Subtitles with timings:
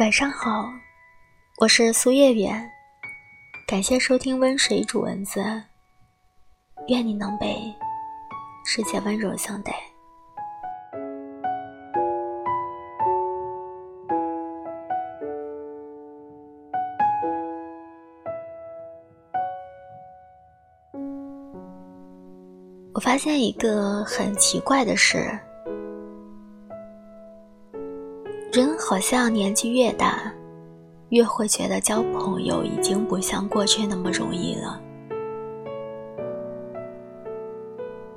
[0.00, 0.72] 晚上好，
[1.58, 2.50] 我是苏月月，
[3.68, 5.44] 感谢收听温水煮蚊子，
[6.88, 7.54] 愿你能被
[8.64, 9.74] 世界温柔相待。
[22.94, 25.38] 我发现一个很奇怪的事。
[28.52, 30.20] 人好像年纪越大，
[31.10, 34.80] 越会觉得交朋友已经不像过去那么容易了。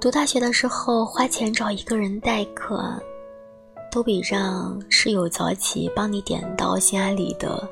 [0.00, 2.94] 读大学的时候，花钱找一个人代课，
[3.90, 7.68] 都比让室友早起帮你点到心安理得；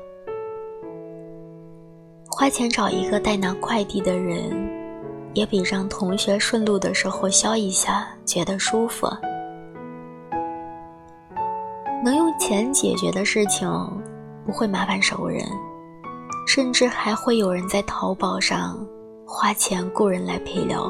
[2.29, 4.51] 花钱找一个代拿快递的人，
[5.33, 9.07] 也比让同学顺路的时候消一下觉得舒服。
[12.03, 13.69] 能用钱解决的事情，
[14.45, 15.45] 不会麻烦熟人，
[16.47, 18.79] 甚至还会有人在淘宝上
[19.27, 20.89] 花钱雇人来陪聊。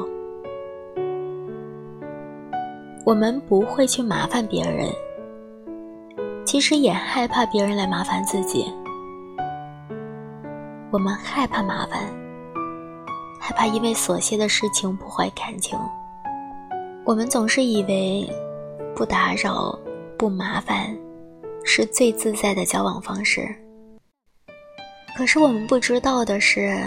[3.04, 4.88] 我们不会去麻烦别人，
[6.44, 8.72] 其实也害怕别人来麻烦自己。
[10.92, 12.02] 我们害怕麻烦，
[13.40, 15.76] 害怕因为琐屑的事情破坏感情。
[17.04, 18.30] 我们总是以为
[18.94, 19.76] 不打扰。
[20.20, 20.94] 不麻烦，
[21.64, 23.48] 是最自在的交往方式。
[25.16, 26.78] 可是我们不知道的是，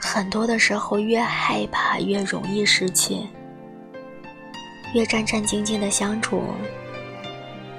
[0.00, 3.16] 很多的时候越害怕越容易失去，
[4.94, 6.40] 越战战兢兢的相处，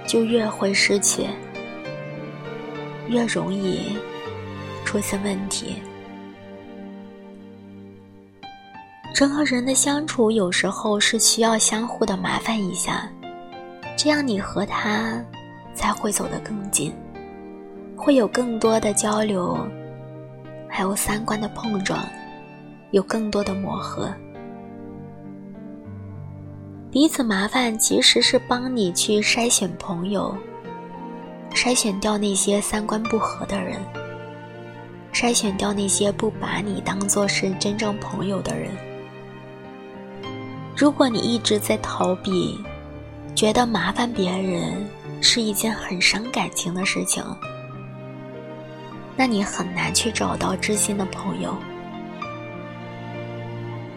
[0.06, 1.28] 就越会失去，
[3.08, 3.96] 越容易
[4.84, 5.78] 出现问题。
[9.16, 13.10] 人和人的相处，有时候是需要相互的麻烦一下。
[13.98, 15.20] 这样，你和他
[15.74, 16.94] 才会走得更近，
[17.96, 19.58] 会有更多的交流，
[20.70, 22.08] 还有三观的碰撞，
[22.92, 24.14] 有更多的磨合。
[26.92, 30.38] 彼此麻烦，其实是帮你去筛选朋友，
[31.56, 33.80] 筛选掉那些三观不合的人，
[35.12, 38.70] 筛选掉那些不把你当做是真正朋友的人。
[40.76, 42.64] 如果你一直在逃避，
[43.38, 44.84] 觉得麻烦别人
[45.22, 47.24] 是一件很伤感情的事情，
[49.16, 51.56] 那你很难去找到知心的朋友。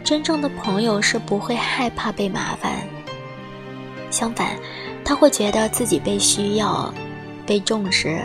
[0.05, 2.83] 真正的朋友是不会害怕被麻烦，
[4.11, 4.59] 相反，
[5.03, 6.93] 他会觉得自己被需要、
[7.47, 8.23] 被重视，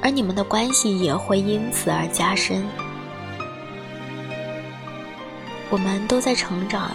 [0.00, 2.64] 而你们的关系也会因此而加深。
[5.70, 6.92] 我们都在成长。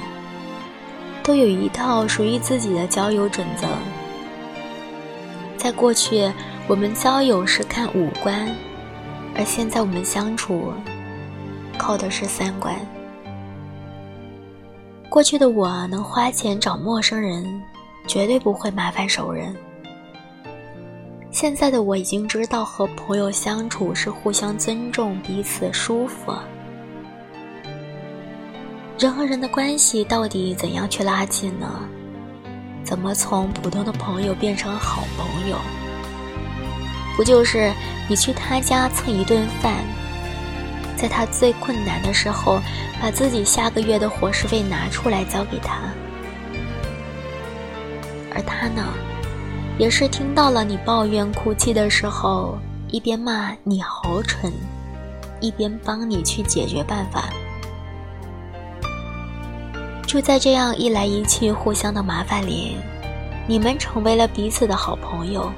[1.23, 3.67] 都有一套属于自己的交友准则。
[5.57, 6.31] 在过去，
[6.67, 8.47] 我们交友是看五官，
[9.35, 10.73] 而现在我们相处
[11.77, 12.75] 靠的是三观。
[15.09, 17.61] 过去的我能花钱找陌生人，
[18.07, 19.55] 绝对不会麻烦熟人。
[21.31, 26.33] 现在的我已经知道和朋友相处是互相尊重，彼此舒服。
[28.99, 31.65] 人和人的关系到底怎样去拉近呢？
[32.83, 35.57] 怎么从普通的朋友变成好朋友？
[37.15, 37.71] 不就是
[38.09, 39.73] 你去他家蹭一顿饭，
[40.97, 42.59] 在他最困难的时候，
[43.01, 45.77] 把自己下个月的伙食费拿出来交给他，
[48.35, 48.83] 而他呢，
[49.77, 52.57] 也是听到了你抱怨哭泣的时候，
[52.89, 54.51] 一边骂你好蠢，
[55.39, 57.29] 一边帮你去解决办法。
[60.09, 62.77] 就在这样一来一去、互相的麻烦里，
[63.45, 65.51] 你们成为了彼此的好朋友。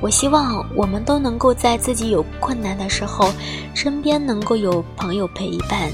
[0.00, 3.30] 我希望我们都能够在自己有困难的时候，
[3.74, 5.90] 身边能够有朋友陪伴，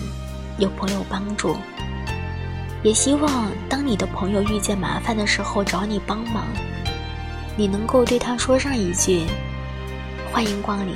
[0.59, 1.57] 有朋友帮助。
[2.85, 6.45] 也希望当你的朋友遇见麻烦的时候找你帮忙，
[7.57, 9.27] 你能够对他说上一句
[10.31, 10.95] ：“欢迎光临。”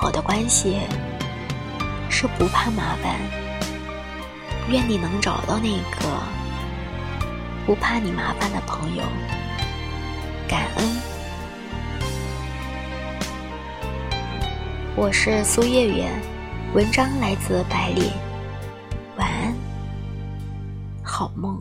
[0.00, 0.78] 好的关系
[2.08, 3.16] 是不怕麻烦。
[4.68, 6.22] 愿你能找到那个
[7.66, 9.02] 不怕你麻烦的朋友。
[10.46, 10.86] 感恩。
[14.94, 16.08] 我是苏月月，
[16.74, 18.12] 文章来自百里。
[19.16, 19.52] 晚安，
[21.02, 21.58] 好梦。